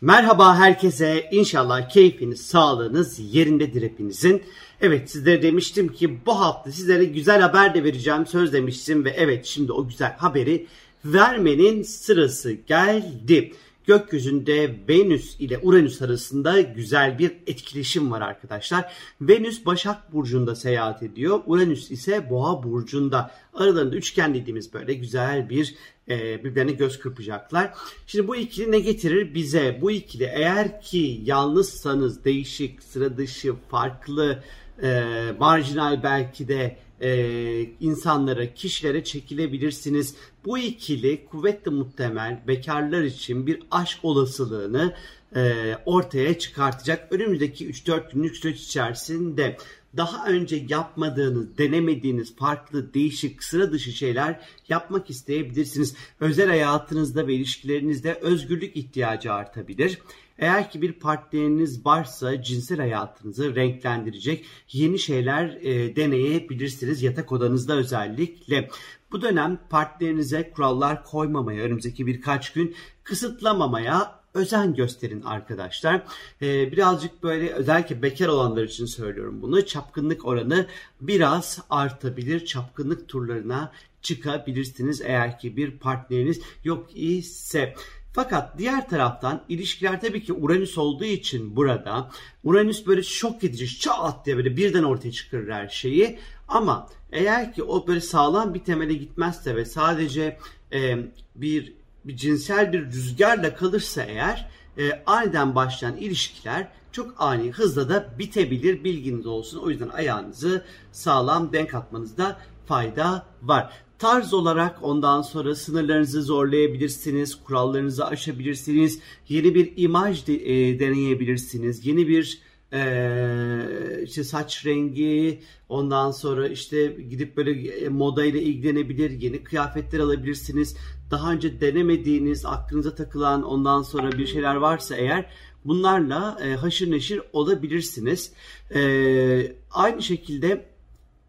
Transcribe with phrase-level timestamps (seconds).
[0.00, 1.28] Merhaba herkese.
[1.32, 4.42] İnşallah keyfiniz, sağlığınız yerindedir hepinizin.
[4.80, 8.26] Evet sizlere demiştim ki bu hafta sizlere güzel haber de vereceğim.
[8.26, 10.66] Söz demiştim ve evet şimdi o güzel haberi
[11.04, 13.52] vermenin sırası geldi.
[13.86, 18.92] Gökyüzünde Venüs ile Uranüs arasında güzel bir etkileşim var arkadaşlar.
[19.20, 21.40] Venüs Başak Burcu'nda seyahat ediyor.
[21.46, 23.30] Uranüs ise Boğa Burcu'nda.
[23.54, 25.74] Aralarında üçgen dediğimiz böyle güzel bir
[26.08, 27.74] e, birbirlerine göz kırpacaklar.
[28.06, 29.78] Şimdi bu ikili ne getirir bize?
[29.80, 34.42] Bu ikili eğer ki yalnızsanız değişik, sıra dışı, farklı,
[34.82, 35.04] e,
[35.38, 40.14] marjinal belki de e, insanlara, kişilere çekilebilirsiniz.
[40.44, 44.94] Bu ikili kuvvetle muhtemel bekarlar için bir aşk olasılığını
[45.36, 47.12] e, ortaya çıkartacak.
[47.12, 49.56] Önümüzdeki 3-4 günlük süreç içerisinde
[49.96, 55.94] daha önce yapmadığınız, denemediğiniz farklı, değişik, sıra dışı şeyler yapmak isteyebilirsiniz.
[56.20, 59.98] Özel hayatınızda ve ilişkilerinizde özgürlük ihtiyacı artabilir.
[60.38, 68.68] Eğer ki bir partneriniz varsa cinsel hayatınızı renklendirecek yeni şeyler e, deneyebilirsiniz yatak odanızda özellikle.
[69.12, 76.02] Bu dönem partnerinize kurallar koymamaya, önümüzdeki birkaç gün kısıtlamamaya özen gösterin arkadaşlar.
[76.42, 79.66] Ee, birazcık böyle özellikle bekar olanlar için söylüyorum bunu.
[79.66, 80.66] Çapkınlık oranı
[81.00, 82.46] biraz artabilir.
[82.46, 87.74] Çapkınlık turlarına çıkabilirsiniz eğer ki bir partneriniz yok ise.
[88.16, 92.10] Fakat diğer taraftan ilişkiler tabii ki Uranüs olduğu için burada
[92.44, 96.18] Uranüs böyle şok edici çat diye böyle birden ortaya çıkarır her şeyi.
[96.48, 100.38] Ama eğer ki o böyle sağlam bir temele gitmezse ve sadece
[100.72, 100.96] e,
[101.34, 101.72] bir
[102.06, 108.84] bir cinsel bir rüzgarla kalırsa eğer e, aniden başlayan ilişkiler çok ani hızla da bitebilir
[108.84, 109.58] bilginiz olsun.
[109.58, 113.72] O yüzden ayağınızı sağlam denk atmanızda fayda var.
[113.98, 122.08] Tarz olarak ondan sonra sınırlarınızı zorlayabilirsiniz, kurallarınızı aşabilirsiniz, yeni bir imaj de, e, deneyebilirsiniz, yeni
[122.08, 122.40] bir
[122.76, 129.98] e, işte saç rengi, ondan sonra işte gidip böyle e, moda ile ilgilenebilir, yeni kıyafetler
[129.98, 130.76] alabilirsiniz.
[131.10, 135.30] Daha önce denemediğiniz, aklınıza takılan ondan sonra bir şeyler varsa eğer
[135.64, 138.32] bunlarla e, haşır neşir olabilirsiniz.
[138.74, 140.66] E, aynı şekilde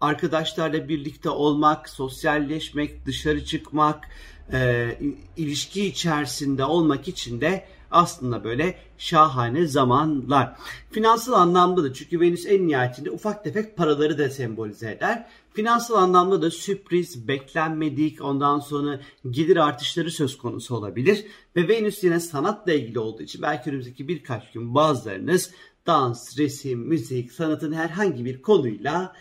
[0.00, 4.08] arkadaşlarla birlikte olmak, sosyalleşmek, dışarı çıkmak,
[4.52, 4.98] e,
[5.36, 10.56] ilişki içerisinde olmak için de aslında böyle şahane zamanlar.
[10.90, 15.26] Finansal anlamda da çünkü Venüs en nihayetinde ufak tefek paraları da sembolize eder.
[15.52, 19.00] Finansal anlamda da sürpriz, beklenmedik, ondan sonra
[19.30, 21.24] gelir artışları söz konusu olabilir.
[21.56, 25.50] Ve Venüs yine sanatla ilgili olduğu için belki önümüzdeki birkaç gün bazılarınız
[25.88, 29.12] dans, resim, müzik, sanatın herhangi bir konuyla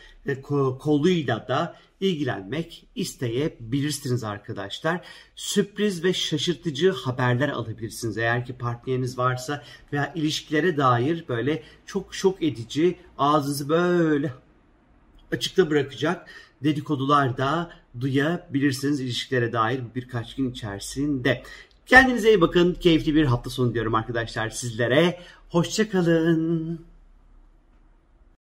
[0.80, 5.06] koluyla da ilgilenmek isteyebilirsiniz arkadaşlar.
[5.36, 8.18] Sürpriz ve şaşırtıcı haberler alabilirsiniz.
[8.18, 9.64] Eğer ki partneriniz varsa
[9.94, 14.34] veya ilişkilere dair böyle çok şok edici ağzınızı böyle
[15.32, 16.30] açıkta bırakacak
[16.64, 21.44] dedikodular da duyabilirsiniz ilişkilere dair birkaç gün içerisinde.
[21.88, 22.74] Kendinize iyi bakın.
[22.74, 25.20] Keyifli bir hafta sonu diyorum arkadaşlar sizlere.
[25.50, 26.80] Hoşçakalın.